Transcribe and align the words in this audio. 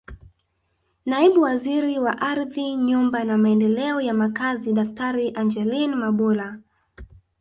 Naibu 1.05 1.41
Waziri 1.41 1.99
wa 1.99 2.21
Ardhi 2.21 2.75
Nyumba 2.75 3.23
na 3.23 3.37
Maendeleo 3.37 4.01
ya 4.01 4.13
Makazi 4.13 4.73
Daktari 4.73 5.31
Angeline 5.35 5.95
Mabula 5.95 6.59